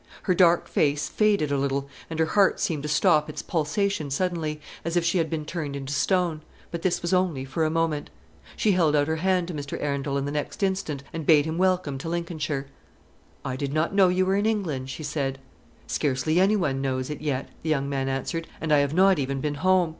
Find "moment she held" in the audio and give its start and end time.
7.69-8.95